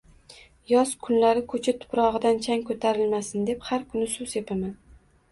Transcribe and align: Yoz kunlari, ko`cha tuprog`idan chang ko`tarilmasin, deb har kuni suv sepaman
Yoz 0.69 0.93
kunlari, 1.07 1.41
ko`cha 1.51 1.73
tuprog`idan 1.83 2.39
chang 2.45 2.63
ko`tarilmasin, 2.69 3.43
deb 3.49 3.67
har 3.69 3.85
kuni 3.93 4.09
suv 4.15 4.31
sepaman 4.33 4.73